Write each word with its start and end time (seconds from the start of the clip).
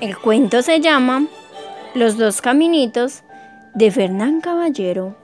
El 0.00 0.16
cuento 0.16 0.62
se 0.62 0.80
llama 0.80 1.24
Los 1.92 2.16
dos 2.16 2.40
caminitos 2.40 3.24
de 3.74 3.90
Fernán 3.90 4.40
Caballero, 4.40 5.16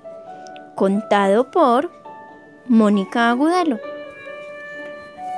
contado 0.74 1.52
por 1.52 1.92
Mónica 2.66 3.30
Agudelo. 3.30 3.78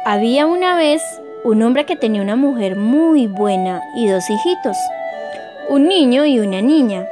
Había 0.06 0.46
una 0.46 0.74
vez 0.78 1.02
un 1.44 1.62
hombre 1.62 1.84
que 1.84 1.96
tenía 1.96 2.22
una 2.22 2.36
mujer 2.36 2.76
muy 2.76 3.26
buena 3.26 3.82
y 3.94 4.08
dos 4.08 4.24
hijitos, 4.30 4.76
un 5.68 5.86
niño 5.86 6.24
y 6.24 6.40
una 6.40 6.62
niña. 6.62 7.06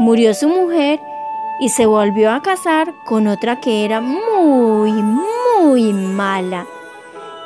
Murió 0.00 0.34
su 0.34 0.48
mujer 0.48 0.98
y 1.60 1.68
se 1.68 1.86
volvió 1.86 2.32
a 2.32 2.42
casar 2.42 2.92
con 3.06 3.28
otra 3.28 3.60
que 3.60 3.84
era 3.84 4.00
muy, 4.00 4.90
muy 4.90 5.92
mala 5.92 6.66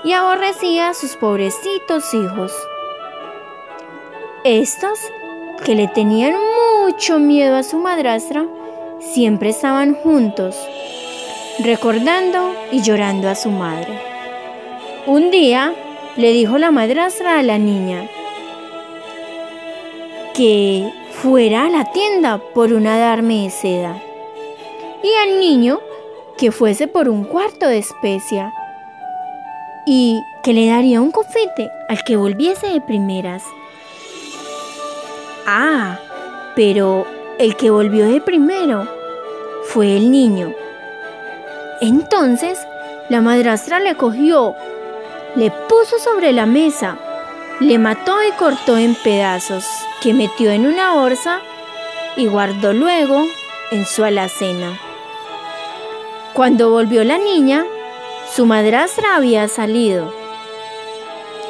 y 0.05 0.13
aborrecía 0.13 0.89
a 0.89 0.95
sus 0.95 1.17
pobrecitos 1.17 2.15
hijos. 2.15 2.51
Estos, 4.51 4.99
que 5.63 5.75
le 5.75 5.89
tenían 5.89 6.33
mucho 6.83 7.19
miedo 7.19 7.55
a 7.55 7.63
su 7.63 7.79
madrastra, 7.79 8.47
siempre 8.99 9.51
estaban 9.51 9.93
juntos, 9.93 10.57
recordando 11.59 12.55
y 12.73 12.81
llorando 12.81 13.29
a 13.29 13.35
su 13.35 13.51
madre. 13.51 14.01
Un 15.07 15.31
día 15.31 15.75
le 16.17 16.33
dijo 16.33 16.57
la 16.57 16.71
madrastra 16.71 17.39
a 17.39 17.43
la 17.43 17.59
niña 17.59 18.09
que 20.33 20.91
fuera 21.11 21.67
a 21.67 21.69
la 21.69 21.93
tienda 21.93 22.39
por 22.55 22.73
una 22.73 22.99
darme 22.99 23.43
de 23.43 23.51
seda 23.51 24.03
y 25.03 25.29
al 25.29 25.41
niño 25.41 25.79
que 26.39 26.53
fuese 26.53 26.89
por 26.89 27.11
un 27.11 27.25
cuarto 27.25 27.69
de 27.69 27.77
especia 27.77 28.55
y 29.85 30.23
que 30.43 30.55
le 30.55 30.69
daría 30.69 31.03
un 31.03 31.11
confite 31.11 31.69
al 31.91 32.03
que 32.03 32.17
volviese 32.17 32.69
de 32.69 32.81
primeras. 32.81 33.43
Ah, 35.51 35.99
pero 36.55 37.07
el 37.39 37.57
que 37.57 37.71
volvió 37.71 38.05
de 38.05 38.21
primero 38.21 38.87
fue 39.65 39.97
el 39.97 40.11
niño. 40.11 40.53
Entonces 41.81 42.59
la 43.09 43.23
madrastra 43.23 43.81
le 43.81 43.95
cogió, 43.95 44.55
le 45.37 45.51
puso 45.51 45.99
sobre 46.01 46.33
la 46.33 46.45
mesa, 46.45 46.99
le 47.61 47.79
mató 47.79 48.15
y 48.23 48.33
cortó 48.33 48.77
en 48.77 48.95
pedazos, 48.95 49.65
que 50.03 50.13
metió 50.13 50.51
en 50.51 50.67
una 50.67 50.93
bolsa 50.93 51.41
y 52.15 52.27
guardó 52.27 52.75
luego 52.75 53.25
en 53.71 53.87
su 53.87 54.05
alacena. 54.05 54.79
Cuando 56.35 56.69
volvió 56.69 57.05
la 57.05 57.17
niña, 57.17 57.65
su 58.31 58.45
madrastra 58.45 59.17
había 59.17 59.49
salido. 59.49 60.13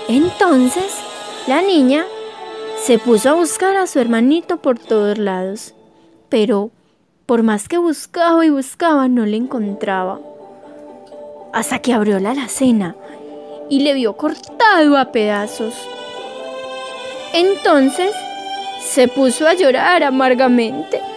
Entonces 0.06 0.94
la 1.48 1.62
niña 1.62 2.06
se 2.88 2.98
puso 2.98 3.28
a 3.28 3.34
buscar 3.34 3.76
a 3.76 3.86
su 3.86 4.00
hermanito 4.00 4.62
por 4.62 4.78
todos 4.78 5.18
lados, 5.18 5.74
pero 6.30 6.70
por 7.26 7.42
más 7.42 7.68
que 7.68 7.76
buscaba 7.76 8.46
y 8.46 8.48
buscaba 8.48 9.08
no 9.08 9.26
le 9.26 9.36
encontraba. 9.36 10.18
Hasta 11.52 11.80
que 11.80 11.92
abrió 11.92 12.18
la 12.18 12.30
alacena 12.30 12.96
y 13.68 13.80
le 13.80 13.92
vio 13.92 14.16
cortado 14.16 14.96
a 14.96 15.12
pedazos. 15.12 15.74
Entonces 17.34 18.14
se 18.80 19.06
puso 19.06 19.46
a 19.46 19.52
llorar 19.52 20.02
amargamente. 20.02 21.02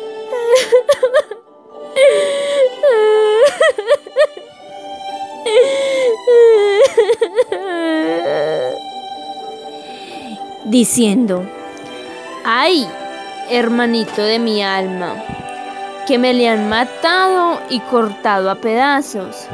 diciendo, 10.66 11.46
ay, 12.44 12.88
hermanito 13.50 14.22
de 14.22 14.40
mi 14.40 14.62
alma, 14.62 15.16
que 16.08 16.18
me 16.18 16.34
le 16.34 16.50
han 16.50 16.70
matado 16.70 17.62
y 17.70 17.80
cortado 17.80 18.50
a 18.50 18.56
pedazos, 18.56 19.48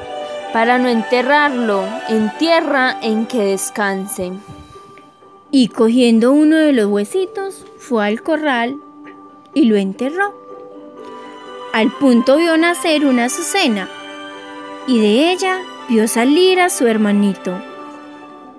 para 0.53 0.77
no 0.77 0.87
enterrarlo 0.87 1.83
en 2.07 2.31
tierra 2.37 2.97
en 3.01 3.25
que 3.25 3.43
descanse. 3.43 4.33
Y 5.51 5.69
cogiendo 5.69 6.31
uno 6.31 6.57
de 6.57 6.73
los 6.73 6.87
huesitos, 6.87 7.65
fue 7.77 8.05
al 8.05 8.21
corral 8.21 8.79
y 9.53 9.65
lo 9.65 9.75
enterró. 9.77 10.33
Al 11.73 11.91
punto 11.91 12.37
vio 12.37 12.57
nacer 12.57 13.05
una 13.05 13.25
azucena 13.25 13.87
y 14.87 14.99
de 14.99 15.31
ella 15.31 15.59
vio 15.89 16.07
salir 16.07 16.59
a 16.59 16.69
su 16.69 16.87
hermanito 16.87 17.53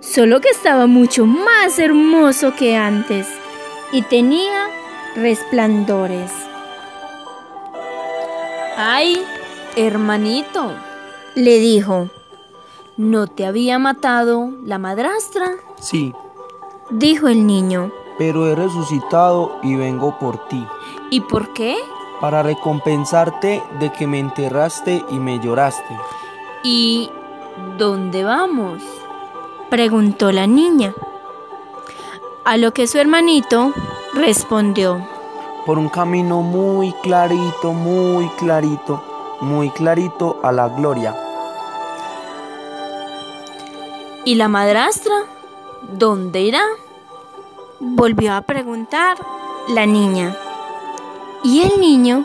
solo 0.00 0.40
que 0.40 0.48
estaba 0.48 0.86
mucho 0.86 1.26
más 1.26 1.78
hermoso 1.78 2.54
que 2.54 2.76
antes 2.76 3.26
y 3.92 4.02
tenía 4.02 4.66
resplandores. 5.16 6.30
¡Ay, 8.76 9.22
hermanito! 9.76 10.72
le 11.34 11.58
dijo. 11.58 12.08
¿No 12.96 13.26
te 13.28 13.46
había 13.46 13.78
matado 13.78 14.50
la 14.64 14.78
madrastra? 14.78 15.52
Sí, 15.80 16.12
dijo 16.90 17.28
el 17.28 17.46
niño. 17.46 17.92
pero 18.18 18.48
he 18.48 18.56
resucitado 18.56 19.58
y 19.62 19.76
vengo 19.76 20.18
por 20.18 20.48
ti, 20.48 20.66
¿Y 21.10 21.20
por 21.20 21.52
qué? 21.52 21.76
para 22.20 22.42
recompensarte 22.42 23.62
de 23.78 23.92
que 23.92 24.08
me 24.08 24.18
enterraste 24.18 25.04
y 25.08 25.14
me 25.20 25.38
lloraste. 25.38 25.96
¿Y 26.64 27.10
dónde 27.78 28.24
vamos? 28.24 28.82
preguntó 29.70 30.32
la 30.32 30.48
niña. 30.48 30.92
A 32.48 32.56
lo 32.56 32.72
que 32.72 32.86
su 32.86 32.96
hermanito 32.96 33.74
respondió. 34.14 35.06
Por 35.66 35.76
un 35.76 35.90
camino 35.90 36.40
muy 36.40 36.94
clarito, 37.02 37.74
muy 37.74 38.26
clarito, 38.38 39.02
muy 39.42 39.68
clarito 39.68 40.40
a 40.42 40.50
la 40.50 40.70
gloria. 40.70 41.14
¿Y 44.24 44.36
la 44.36 44.48
madrastra? 44.48 45.12
¿Dónde 45.92 46.40
irá? 46.40 46.62
Volvió 47.80 48.32
a 48.32 48.40
preguntar 48.40 49.18
la 49.68 49.84
niña. 49.84 50.34
Y 51.44 51.60
el 51.60 51.78
niño 51.78 52.24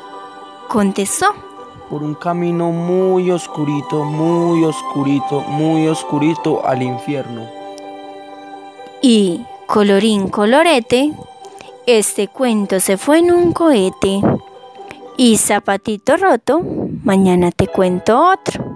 contestó. 0.69 1.33
Por 1.89 2.01
un 2.01 2.15
camino 2.15 2.71
muy 2.71 3.29
oscurito, 3.29 4.05
muy 4.05 4.63
oscurito, 4.63 5.41
muy 5.41 5.85
oscurito 5.89 6.65
al 6.65 6.81
infierno. 6.81 7.41
Y 9.01 9.45
colorín 9.67 10.29
colorete, 10.29 11.13
este 11.85 12.27
cuento 12.27 12.79
se 12.79 12.97
fue 12.97 13.19
en 13.19 13.31
un 13.31 13.53
cohete. 13.53 14.21
Y 15.17 15.37
zapatito 15.37 16.17
roto, 16.17 16.61
mañana 17.03 17.51
te 17.51 17.67
cuento 17.67 18.31
otro. 18.31 18.72